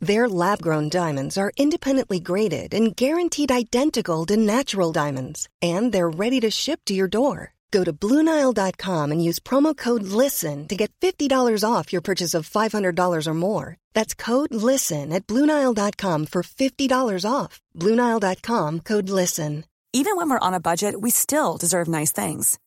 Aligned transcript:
Their 0.00 0.28
lab 0.28 0.62
grown 0.62 0.88
diamonds 0.88 1.36
are 1.36 1.52
independently 1.56 2.20
graded 2.20 2.72
and 2.72 2.94
guaranteed 2.94 3.50
identical 3.50 4.24
to 4.26 4.36
natural 4.36 4.92
diamonds, 4.92 5.48
and 5.60 5.92
they're 5.92 6.08
ready 6.08 6.40
to 6.40 6.50
ship 6.50 6.80
to 6.86 6.94
your 6.94 7.08
door. 7.08 7.54
Go 7.70 7.84
to 7.84 7.92
BlueNile.com 7.92 9.12
and 9.12 9.22
use 9.22 9.38
promo 9.40 9.76
code 9.76 10.04
LISTEN 10.04 10.68
to 10.68 10.76
get 10.76 10.92
$50 11.00 11.64
off 11.68 11.92
your 11.92 12.00
purchase 12.00 12.32
of 12.32 12.48
$500 12.48 13.26
or 13.26 13.34
more. 13.34 13.76
That's 13.92 14.14
code 14.14 14.54
LISTEN 14.54 15.12
at 15.12 15.26
BlueNile.com 15.26 16.26
for 16.26 16.42
$50 16.42 17.30
off. 17.30 17.60
BlueNile.com 17.76 18.80
code 18.80 19.10
LISTEN. 19.10 19.64
Even 19.92 20.16
when 20.16 20.30
we're 20.30 20.38
on 20.38 20.54
a 20.54 20.60
budget, 20.60 21.00
we 21.00 21.10
still 21.10 21.56
deserve 21.56 21.88
nice 21.88 22.12
things. 22.12 22.58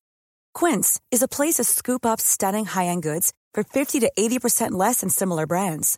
Quince 0.54 1.00
is 1.12 1.22
a 1.22 1.28
place 1.28 1.56
to 1.56 1.64
scoop 1.64 2.06
up 2.06 2.20
stunning 2.20 2.66
high 2.66 2.88
end 2.88 3.04
goods 3.04 3.32
for 3.54 3.64
50 3.64 4.00
to 4.02 4.12
80% 4.18 4.72
less 4.72 5.02
than 5.02 5.10
similar 5.10 5.48
brands. 5.48 5.98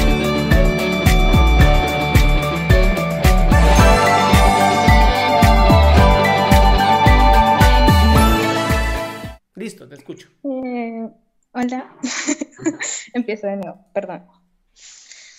Hola, 11.61 11.95
empiezo 13.13 13.47
de 13.47 13.57
nuevo, 13.57 13.79
perdón. 13.93 14.23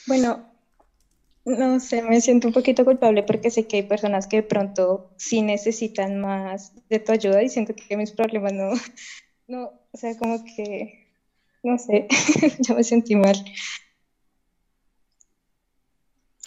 Bueno, 0.07 0.41
no 1.45 1.81
sé, 1.81 2.03
me 2.03 2.21
siento 2.21 2.49
un 2.49 2.55
poquito 2.55 2.85
culpable 2.85 3.23
porque 3.23 3.51
sé 3.51 3.67
que 3.67 3.77
hay 3.79 3.83
personas 3.83 4.27
que 4.27 4.37
de 4.39 4.43
pronto 4.43 5.13
sí 5.17 5.43
necesitan 5.43 6.21
más 6.21 6.73
de 6.89 7.01
tu 7.01 7.13
ayuda 7.13 7.43
y 7.43 7.49
siento 7.49 7.75
que 7.75 7.97
mis 7.97 8.13
problemas 8.13 8.53
no, 8.53 8.71
no, 9.49 9.65
o 9.93 9.99
sea, 9.99 10.17
como 10.17 10.43
que, 10.57 11.09
no 11.63 11.79
sé, 11.79 12.07
ya 12.61 12.75
me 12.75 12.85
sentí 12.85 13.17
mal. 13.17 13.37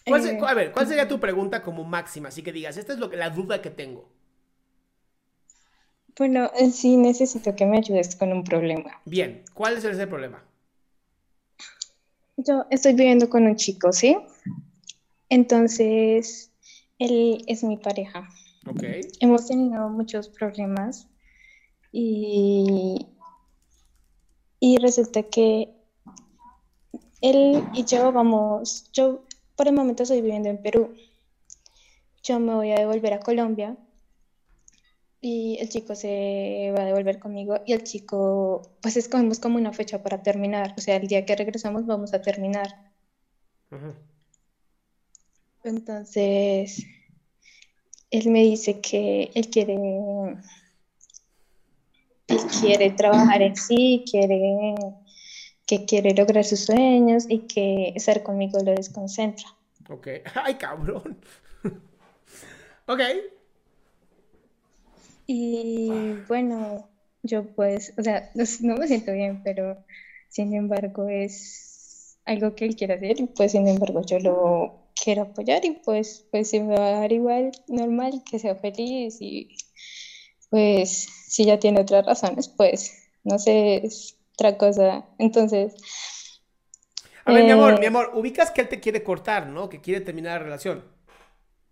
¿Cuál 0.07 0.21
se- 0.21 0.31
Eh, 0.37 0.39
a 0.45 0.53
ver, 0.53 0.71
¿cuál 0.71 0.87
sería 0.87 1.07
tu 1.07 1.19
pregunta 1.19 1.61
como 1.63 1.83
máxima? 1.83 2.29
Así 2.29 2.43
que 2.43 2.51
digas, 2.53 2.77
esta 2.77 2.93
es 2.93 2.99
lo 2.99 3.09
que, 3.09 3.17
la 3.17 3.29
duda 3.31 3.61
que 3.61 3.71
tengo. 3.71 4.14
Bueno, 6.17 6.49
eh, 6.57 6.71
sí 6.71 6.95
necesito 6.95 7.55
que 7.55 7.65
me 7.65 7.77
ayudes 7.77 8.15
con 8.15 8.31
un 8.31 8.43
problema. 8.43 9.01
Bien, 9.05 9.43
¿cuál 9.53 9.77
es 9.77 9.83
ese 9.83 10.07
problema? 10.07 10.41
Yo 12.37 12.65
estoy 12.69 12.93
viviendo 12.93 13.29
con 13.29 13.45
un 13.45 13.55
chico, 13.57 13.91
¿sí? 13.91 14.17
Entonces, 15.27 16.51
él 16.99 17.43
es 17.47 17.63
mi 17.63 17.77
pareja. 17.77 18.29
Ok. 18.65 18.83
Hemos 19.19 19.47
tenido 19.47 19.89
muchos 19.89 20.29
problemas 20.29 21.07
y, 21.91 23.07
y 24.59 24.77
resulta 24.77 25.23
que 25.23 25.75
él 27.21 27.63
y 27.73 27.83
yo 27.85 28.11
vamos, 28.11 28.89
yo 28.93 29.25
por 29.55 29.67
el 29.67 29.73
momento 29.73 30.03
estoy 30.03 30.21
viviendo 30.21 30.49
en 30.49 30.61
Perú. 30.61 30.95
Yo 32.23 32.39
me 32.39 32.53
voy 32.53 32.71
a 32.71 32.79
devolver 32.79 33.13
a 33.13 33.19
Colombia 33.19 33.77
y 35.27 35.57
el 35.59 35.69
chico 35.69 35.95
se 35.95 36.71
va 36.77 36.83
a 36.83 36.85
devolver 36.85 37.17
conmigo 37.17 37.59
y 37.65 37.73
el 37.73 37.83
chico, 37.83 38.61
pues 38.79 38.95
escogemos 38.95 39.39
como 39.39 39.57
una 39.57 39.73
fecha 39.73 40.03
para 40.03 40.21
terminar. 40.21 40.75
O 40.77 40.81
sea, 40.81 40.97
el 40.97 41.07
día 41.07 41.25
que 41.25 41.35
regresamos 41.35 41.87
vamos 41.87 42.13
a 42.13 42.21
terminar. 42.21 42.67
Entonces, 45.63 46.85
él 48.11 48.29
me 48.29 48.43
dice 48.43 48.79
que 48.81 49.31
él 49.33 49.49
quiere, 49.49 49.73
él 52.27 52.39
quiere 52.61 52.91
trabajar 52.91 53.41
en 53.41 53.55
sí, 53.55 54.05
quiere, 54.07 54.75
que 55.65 55.85
quiere 55.85 56.13
lograr 56.13 56.45
sus 56.45 56.65
sueños 56.65 57.25
y 57.27 57.47
que 57.47 57.93
estar 57.95 58.21
conmigo 58.21 58.59
lo 58.63 58.75
desconcentra. 58.75 59.47
Ok. 59.89 60.07
Ay, 60.35 60.53
cabrón. 60.53 61.17
ok. 62.85 63.01
Y 65.27 66.23
bueno, 66.27 66.89
yo 67.23 67.45
pues, 67.55 67.93
o 67.97 68.03
sea, 68.03 68.31
no, 68.35 68.43
no 68.61 68.77
me 68.77 68.87
siento 68.87 69.11
bien, 69.13 69.41
pero 69.43 69.83
sin 70.29 70.53
embargo 70.55 71.07
es 71.09 72.17
algo 72.25 72.55
que 72.55 72.65
él 72.65 72.75
quiere 72.75 72.95
hacer 72.95 73.19
y 73.19 73.27
pues 73.27 73.51
sin 73.51 73.67
embargo 73.67 74.01
yo 74.05 74.19
lo 74.19 74.89
quiero 75.01 75.23
apoyar 75.23 75.63
y 75.65 75.71
pues, 75.85 76.25
pues 76.31 76.49
se 76.49 76.61
me 76.61 76.75
va 76.77 76.87
a 76.87 76.99
dar 77.01 77.11
igual, 77.13 77.51
normal, 77.67 78.23
que 78.29 78.39
sea 78.39 78.55
feliz 78.55 79.17
y 79.21 79.49
pues 80.49 81.07
si 81.27 81.45
ya 81.45 81.59
tiene 81.59 81.81
otras 81.81 82.05
razones, 82.05 82.47
pues 82.49 82.93
no 83.23 83.39
sé, 83.39 83.85
es 83.85 84.17
otra 84.33 84.57
cosa. 84.57 85.05
Entonces, 85.19 85.75
A 87.25 87.33
ver, 87.33 87.43
mi 87.43 87.51
amor, 87.51 87.73
Eh, 87.73 87.81
mi 87.81 87.85
amor, 87.87 88.11
ubicas 88.13 88.51
que 88.51 88.61
él 88.61 88.69
te 88.69 88.79
quiere 88.79 89.03
cortar, 89.03 89.47
¿no? 89.47 89.67
Que 89.69 89.81
quiere 89.81 89.99
terminar 90.01 90.39
la 90.39 90.45
relación. 90.45 90.83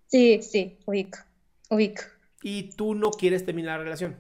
sí, 0.07 0.41
sí, 0.41 0.79
ubico, 0.85 1.19
ubico. 1.69 2.03
Y 2.43 2.75
tú 2.75 2.93
no 2.93 3.09
quieres 3.11 3.45
terminar 3.45 3.79
la 3.79 3.85
relación. 3.85 4.17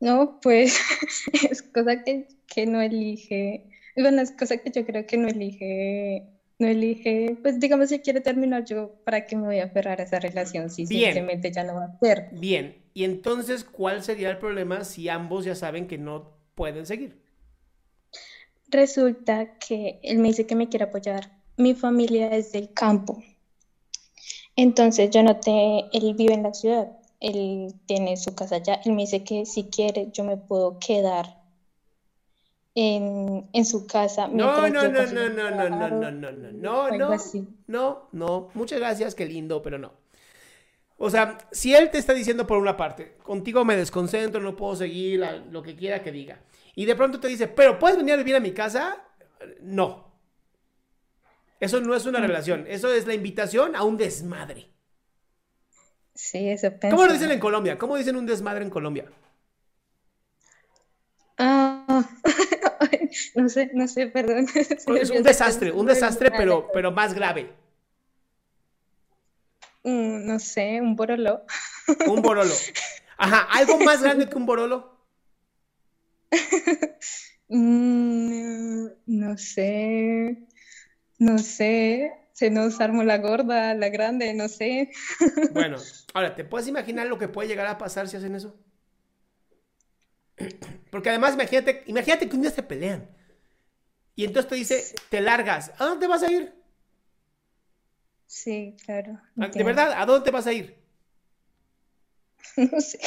No, 0.00 0.40
pues 0.42 0.78
es 1.50 1.62
cosa 1.62 2.02
que, 2.04 2.28
que 2.46 2.66
no 2.66 2.80
elige, 2.82 3.70
bueno, 3.96 4.20
es 4.20 4.32
cosa 4.32 4.58
que 4.58 4.70
yo 4.70 4.84
creo 4.84 5.06
que 5.06 5.16
no 5.16 5.28
elige, 5.28 6.26
no 6.58 6.66
elige, 6.66 7.38
pues 7.40 7.58
digamos 7.60 7.88
si 7.88 8.00
quiere 8.00 8.20
terminar 8.20 8.64
yo, 8.64 8.94
¿para 9.04 9.26
qué 9.26 9.36
me 9.36 9.46
voy 9.46 9.60
a 9.60 9.64
aferrar 9.64 10.00
a 10.00 10.04
esa 10.04 10.18
relación 10.18 10.68
si 10.70 10.86
Bien. 10.86 11.14
simplemente 11.14 11.50
ya 11.52 11.64
no 11.64 11.76
va 11.76 11.84
a 11.84 11.98
ser? 11.98 12.28
Bien. 12.32 12.76
Y 12.94 13.04
entonces, 13.04 13.62
¿cuál 13.64 14.02
sería 14.02 14.30
el 14.30 14.38
problema 14.38 14.84
si 14.84 15.08
ambos 15.08 15.44
ya 15.44 15.54
saben 15.54 15.86
que 15.86 15.98
no 15.98 16.32
pueden 16.54 16.86
seguir? 16.86 17.20
Resulta 18.68 19.58
que 19.58 20.00
él 20.02 20.18
me 20.18 20.28
dice 20.28 20.46
que 20.46 20.56
me 20.56 20.68
quiere 20.68 20.86
apoyar. 20.86 21.30
Mi 21.56 21.74
familia 21.74 22.34
es 22.34 22.52
del 22.52 22.72
campo. 22.72 23.22
Entonces 24.56 25.10
yo 25.10 25.22
no 25.22 25.38
te, 25.38 25.84
él 25.92 26.14
vive 26.14 26.34
en 26.34 26.42
la 26.42 26.54
ciudad, 26.54 26.88
él 27.20 27.74
tiene 27.86 28.16
su 28.16 28.34
casa 28.34 28.56
allá. 28.56 28.80
Él 28.84 28.92
me 28.92 29.02
dice 29.02 29.22
que 29.24 29.46
si 29.46 29.64
quiere 29.64 30.10
yo 30.12 30.24
me 30.24 30.36
puedo 30.36 30.78
quedar 30.78 31.36
en, 32.74 33.48
en 33.52 33.64
su 33.64 33.86
casa 33.86 34.28
No, 34.28 34.68
no, 34.68 34.88
no, 34.88 35.06
no, 35.06 35.28
no, 35.28 35.50
no, 35.50 35.70
no, 35.70 35.70
no, 35.70 35.90
no, 35.90 36.10
no, 36.10 36.52
no, 36.52 36.90
no, 36.98 37.16
no, 37.68 38.08
no. 38.12 38.48
Muchas 38.54 38.78
gracias, 38.78 39.14
qué 39.14 39.26
lindo, 39.26 39.62
pero 39.62 39.78
no. 39.78 39.92
O 40.98 41.10
sea, 41.10 41.36
si 41.52 41.74
él 41.74 41.90
te 41.90 41.98
está 41.98 42.14
diciendo 42.14 42.46
por 42.46 42.58
una 42.58 42.76
parte, 42.76 43.16
contigo 43.22 43.64
me 43.64 43.76
desconcentro, 43.76 44.40
no 44.40 44.56
puedo 44.56 44.76
seguir, 44.76 45.20
la- 45.20 45.36
lo 45.36 45.62
que 45.62 45.76
quiera 45.76 46.02
que 46.02 46.10
diga, 46.10 46.40
y 46.74 46.86
de 46.86 46.94
pronto 46.96 47.20
te 47.20 47.28
dice, 47.28 47.48
pero 47.48 47.78
¿puedes 47.78 47.98
venir 47.98 48.14
a 48.14 48.16
vivir 48.18 48.36
a 48.36 48.40
mi 48.40 48.52
casa? 48.52 49.02
No. 49.60 50.05
Eso 51.60 51.80
no 51.80 51.94
es 51.94 52.06
una 52.06 52.20
relación, 52.20 52.66
eso 52.68 52.92
es 52.92 53.06
la 53.06 53.14
invitación 53.14 53.76
a 53.76 53.82
un 53.82 53.96
desmadre. 53.96 54.70
Sí, 56.14 56.48
eso 56.48 56.68
¿Cómo 56.80 57.04
lo 57.06 57.12
dicen 57.12 57.30
en 57.30 57.38
Colombia? 57.40 57.76
¿Cómo 57.78 57.96
dicen 57.96 58.16
un 58.16 58.26
desmadre 58.26 58.64
en 58.64 58.70
Colombia? 58.70 59.04
Ah, 61.38 62.08
no 63.34 63.48
sé, 63.48 63.70
no 63.74 63.86
sé, 63.86 64.06
perdón. 64.06 64.46
Es 64.54 65.10
un 65.10 65.22
desastre, 65.22 65.72
un 65.72 65.86
desastre, 65.86 66.30
pero, 66.30 66.68
pero 66.72 66.90
más 66.90 67.12
grave. 67.12 67.52
Mm, 69.84 70.26
No 70.26 70.38
sé, 70.38 70.80
un 70.80 70.96
borolo. 70.96 71.42
Un 72.06 72.22
borolo. 72.22 72.54
Ajá, 73.18 73.46
algo 73.52 73.78
más 73.78 74.02
grande 74.02 74.28
que 74.28 74.36
un 74.36 74.46
borolo. 74.46 74.96
Mm, 77.48 78.86
no 79.06 79.36
sé, 79.38 80.46
no 81.18 81.38
sé. 81.38 82.12
Se 82.32 82.50
nos 82.50 82.80
armó 82.82 83.02
la 83.02 83.16
gorda, 83.16 83.72
la 83.72 83.88
grande, 83.88 84.34
no 84.34 84.48
sé. 84.48 84.90
Bueno, 85.52 85.78
ahora, 86.12 86.34
¿te 86.34 86.44
puedes 86.44 86.68
imaginar 86.68 87.06
lo 87.06 87.18
que 87.18 87.28
puede 87.28 87.48
llegar 87.48 87.66
a 87.66 87.78
pasar 87.78 88.08
si 88.08 88.18
hacen 88.18 88.34
eso? 88.34 88.54
Porque 90.90 91.08
además, 91.08 91.34
imagínate, 91.34 91.82
imagínate 91.86 92.28
que 92.28 92.36
un 92.36 92.42
día 92.42 92.50
se 92.50 92.62
pelean. 92.62 93.08
Y 94.14 94.24
entonces 94.24 94.50
te 94.50 94.54
dice, 94.56 94.84
te 95.08 95.20
largas. 95.22 95.72
¿A 95.78 95.86
dónde 95.86 96.06
vas 96.06 96.22
a 96.22 96.30
ir? 96.30 96.54
Sí, 98.26 98.76
claro. 98.84 99.18
De 99.34 99.64
verdad, 99.64 99.92
¿a 99.96 100.04
dónde 100.04 100.24
te 100.24 100.30
vas 100.30 100.46
a 100.46 100.52
ir? 100.52 100.76
No 102.56 102.80
sé. 102.80 102.98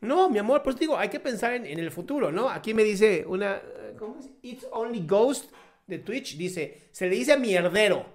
No, 0.00 0.30
mi 0.30 0.38
amor, 0.38 0.62
pues 0.62 0.76
digo, 0.76 0.96
hay 0.96 1.08
que 1.10 1.20
pensar 1.20 1.52
en, 1.52 1.66
en 1.66 1.78
el 1.78 1.90
futuro, 1.90 2.32
¿no? 2.32 2.48
Aquí 2.48 2.72
me 2.72 2.84
dice 2.84 3.24
una, 3.26 3.60
¿cómo 3.98 4.18
es? 4.18 4.30
It's 4.40 4.66
Only 4.70 5.06
Ghost 5.06 5.50
de 5.86 5.98
Twitch, 5.98 6.36
dice, 6.36 6.88
se 6.92 7.08
le 7.08 7.16
dice 7.16 7.36
mierdero. 7.36 8.06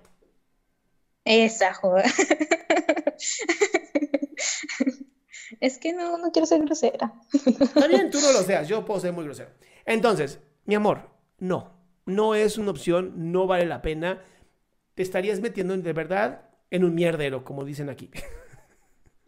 Esa 1.25 1.73
joda. 1.73 2.03
Es 5.59 5.77
que 5.77 5.93
no, 5.93 6.17
no 6.17 6.31
quiero 6.31 6.45
ser 6.45 6.61
grosera. 6.63 7.13
Está 7.33 7.87
bien, 7.87 8.09
tú 8.11 8.19
no 8.21 8.31
lo 8.31 8.43
seas, 8.43 8.67
yo 8.67 8.85
puedo 8.85 8.99
ser 8.99 9.13
muy 9.13 9.25
grosero. 9.25 9.49
Entonces, 9.85 10.39
mi 10.65 10.75
amor, 10.75 11.09
no, 11.39 11.73
no 12.05 12.35
es 12.35 12.57
una 12.57 12.71
opción, 12.71 13.31
no 13.31 13.47
vale 13.47 13.65
la 13.65 13.81
pena. 13.81 14.23
Te 14.95 15.03
estarías 15.03 15.39
metiendo 15.39 15.75
de 15.75 15.93
verdad 15.93 16.49
en 16.71 16.83
un 16.83 16.95
mierdero, 16.95 17.43
como 17.43 17.65
dicen 17.65 17.89
aquí. 17.89 18.09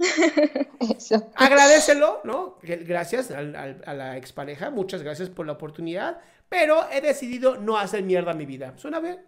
Eso. 0.97 1.31
Agradecelo, 1.35 2.21
¿no? 2.23 2.57
Gracias 2.61 3.31
al- 3.31 3.55
al- 3.55 3.81
a 3.85 3.93
la 3.93 4.17
expareja, 4.17 4.69
muchas 4.69 5.01
gracias 5.03 5.29
por 5.29 5.45
la 5.45 5.53
oportunidad, 5.53 6.19
pero 6.49 6.89
he 6.91 7.01
decidido 7.01 7.57
no 7.57 7.77
hacer 7.77 8.03
mierda 8.03 8.31
a 8.31 8.33
mi 8.35 8.45
vida. 8.45 8.73
¿Suena 8.77 8.99
bien? 8.99 9.19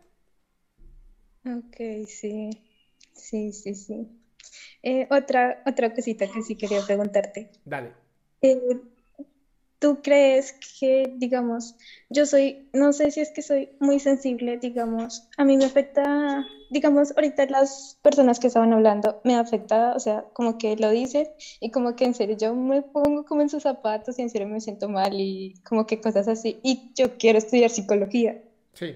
Ok, 1.46 1.76
sí. 2.08 2.50
Sí, 3.14 3.54
sí, 3.54 3.76
sí. 3.76 4.10
Eh, 4.84 5.08
otra, 5.12 5.64
otra 5.66 5.94
cosita 5.94 6.28
que 6.32 6.42
sí 6.44 6.56
quería 6.58 6.82
preguntarte. 6.86 7.52
Dale. 7.66 7.94
Eh, 8.42 8.60
¿tú 9.84 10.02
crees 10.02 10.56
que, 10.80 11.14
digamos, 11.18 11.76
yo 12.10 12.26
soy, 12.26 12.70
no 12.72 12.94
sé 12.94 13.12
si 13.12 13.20
es 13.20 13.32
que 13.32 13.42
soy 13.42 13.68
muy 13.82 14.00
sensible, 14.00 14.58
digamos, 14.58 15.28
a 15.36 15.44
mí 15.44 15.58
me 15.58 15.66
afecta, 15.66 16.48
digamos, 16.70 17.12
ahorita 17.18 17.48
las 17.48 18.00
personas 18.02 18.40
que 18.40 18.48
estaban 18.48 18.72
hablando, 18.72 19.20
me 19.26 19.36
afecta, 19.36 19.94
o 19.94 20.00
sea, 20.00 20.24
como 20.32 20.58
que 20.58 20.78
lo 20.78 20.90
dices 20.90 21.32
y 21.60 21.70
como 21.70 21.98
que 21.98 22.06
en 22.06 22.14
serio 22.14 22.38
yo 22.40 22.56
me 22.56 22.82
pongo 22.82 23.26
como 23.26 23.42
en 23.42 23.50
sus 23.50 23.64
zapatos 23.64 24.18
y 24.18 24.22
en 24.22 24.30
serio 24.30 24.48
me 24.48 24.62
siento 24.62 24.88
mal 24.88 25.16
y 25.16 25.56
como 25.66 25.86
que 25.86 26.00
cosas 26.00 26.30
así. 26.30 26.62
Y 26.64 26.94
yo 26.96 27.18
quiero 27.18 27.40
estudiar 27.40 27.70
psicología. 27.70 28.42
Sí. 28.72 28.96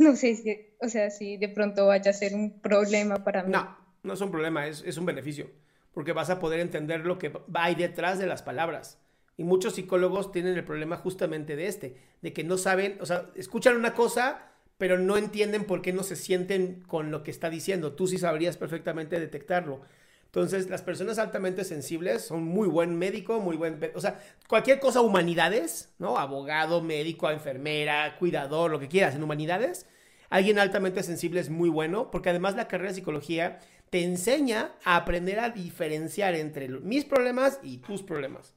No 0.00 0.16
sé 0.16 0.34
si, 0.34 0.58
o 0.80 0.88
sea, 0.88 1.10
si 1.10 1.36
de 1.36 1.50
pronto 1.50 1.86
vaya 1.86 2.10
a 2.10 2.14
ser 2.14 2.34
un 2.34 2.58
problema 2.58 3.22
para 3.22 3.44
mí. 3.44 3.52
No, 3.52 3.78
no 4.02 4.14
es 4.14 4.20
un 4.20 4.32
problema, 4.32 4.66
es, 4.66 4.82
es 4.84 4.98
un 4.98 5.06
beneficio, 5.06 5.52
porque 5.92 6.12
vas 6.12 6.30
a 6.30 6.40
poder 6.40 6.58
entender 6.58 7.06
lo 7.06 7.16
que 7.16 7.30
ahí 7.54 7.76
detrás 7.76 8.18
de 8.18 8.26
las 8.26 8.42
palabras. 8.42 8.98
Y 9.36 9.44
muchos 9.44 9.74
psicólogos 9.74 10.32
tienen 10.32 10.56
el 10.56 10.64
problema 10.64 10.96
justamente 10.96 11.56
de 11.56 11.66
este, 11.66 11.96
de 12.22 12.32
que 12.32 12.44
no 12.44 12.56
saben, 12.56 12.98
o 13.00 13.06
sea, 13.06 13.30
escuchan 13.34 13.76
una 13.76 13.94
cosa, 13.94 14.52
pero 14.78 14.98
no 14.98 15.16
entienden 15.16 15.64
por 15.64 15.82
qué 15.82 15.92
no 15.92 16.02
se 16.02 16.16
sienten 16.16 16.82
con 16.86 17.10
lo 17.10 17.22
que 17.22 17.30
está 17.30 17.50
diciendo. 17.50 17.92
Tú 17.92 18.06
sí 18.06 18.18
sabrías 18.18 18.56
perfectamente 18.56 19.18
detectarlo. 19.18 19.82
Entonces, 20.26 20.68
las 20.68 20.82
personas 20.82 21.18
altamente 21.20 21.62
sensibles 21.62 22.22
son 22.22 22.42
muy 22.42 22.66
buen 22.66 22.96
médico, 22.96 23.38
muy 23.38 23.56
buen, 23.56 23.78
o 23.94 24.00
sea, 24.00 24.20
cualquier 24.48 24.80
cosa 24.80 25.00
humanidades, 25.00 25.94
¿no? 25.98 26.18
Abogado, 26.18 26.82
médico, 26.82 27.30
enfermera, 27.30 28.16
cuidador, 28.18 28.72
lo 28.72 28.80
que 28.80 28.88
quieras 28.88 29.14
en 29.14 29.22
humanidades. 29.22 29.86
Alguien 30.30 30.58
altamente 30.58 31.04
sensible 31.04 31.38
es 31.38 31.50
muy 31.50 31.68
bueno, 31.68 32.10
porque 32.10 32.30
además 32.30 32.56
la 32.56 32.66
carrera 32.66 32.90
de 32.90 32.96
psicología 32.96 33.60
te 33.90 34.02
enseña 34.02 34.72
a 34.84 34.96
aprender 34.96 35.38
a 35.38 35.50
diferenciar 35.50 36.34
entre 36.34 36.68
mis 36.68 37.04
problemas 37.04 37.60
y 37.62 37.78
tus 37.78 38.02
problemas. 38.02 38.56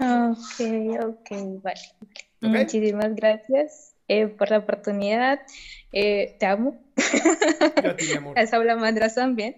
Ok, 0.00 1.00
ok, 1.02 1.62
vale. 1.62 1.80
Ok. 2.42 2.48
Muchísimas 2.48 3.14
gracias 3.14 3.94
eh, 4.08 4.26
por 4.26 4.50
la 4.50 4.58
oportunidad. 4.58 5.40
Eh, 5.92 6.36
te 6.38 6.46
amo. 6.46 6.82
Yo 7.82 7.90
a 7.90 7.96
ti, 7.96 8.06
mi 8.06 8.14
amor. 8.14 8.38
A 8.38 8.42
esa 8.42 8.58
Mandras 8.76 9.14
también. 9.14 9.56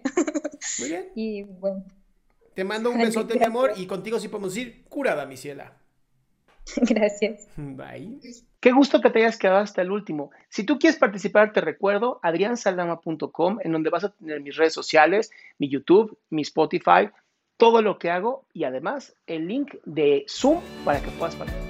Muy 0.78 0.88
bien. 0.88 1.08
Y 1.14 1.42
bueno, 1.44 1.84
Te 2.54 2.64
mando 2.64 2.90
un 2.90 2.98
besote, 2.98 3.38
mi 3.38 3.44
amor, 3.44 3.72
y 3.76 3.86
contigo 3.86 4.18
sí 4.18 4.28
podemos 4.28 4.54
decir 4.54 4.84
curada, 4.88 5.26
mi 5.26 5.36
ciela. 5.36 5.72
gracias. 6.76 7.48
Bye. 7.56 8.20
Qué 8.60 8.72
gusto 8.72 9.00
que 9.00 9.10
te 9.10 9.20
hayas 9.20 9.38
quedado 9.38 9.58
hasta 9.58 9.82
el 9.82 9.90
último. 9.90 10.30
Si 10.48 10.64
tú 10.64 10.78
quieres 10.78 10.98
participar, 10.98 11.52
te 11.52 11.60
recuerdo 11.60 12.20
adriansaldama.com, 12.22 13.58
en 13.62 13.72
donde 13.72 13.90
vas 13.90 14.04
a 14.04 14.10
tener 14.10 14.40
mis 14.40 14.56
redes 14.56 14.72
sociales, 14.72 15.30
mi 15.58 15.68
YouTube, 15.68 16.16
mi 16.30 16.42
Spotify, 16.42 17.10
todo 17.62 17.80
lo 17.80 17.96
que 17.96 18.10
hago 18.10 18.44
y 18.52 18.64
además 18.64 19.14
el 19.28 19.46
link 19.46 19.76
de 19.84 20.24
Zoom 20.28 20.60
para 20.84 21.00
que 21.00 21.12
puedas 21.12 21.36
participar. 21.36 21.62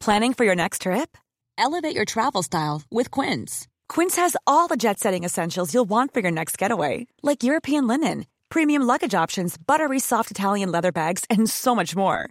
Planning 0.00 0.32
for 0.32 0.44
your 0.46 0.54
next 0.54 0.82
trip? 0.82 1.18
Elevate 1.58 1.94
your 1.94 2.06
travel 2.06 2.42
style 2.42 2.80
with 2.90 3.10
Quince. 3.10 3.68
Quince 3.90 4.16
has 4.16 4.34
all 4.46 4.66
the 4.66 4.78
jet 4.78 4.98
setting 4.98 5.24
essentials 5.24 5.74
you'll 5.74 5.84
want 5.84 6.14
for 6.14 6.20
your 6.20 6.32
next 6.32 6.56
getaway, 6.56 7.06
like 7.22 7.42
European 7.42 7.86
linen, 7.86 8.24
premium 8.48 8.82
luggage 8.86 9.14
options, 9.14 9.58
buttery 9.58 9.98
soft 9.98 10.30
Italian 10.30 10.72
leather 10.72 10.90
bags, 10.90 11.24
and 11.28 11.50
so 11.50 11.74
much 11.74 11.94
more. 11.94 12.30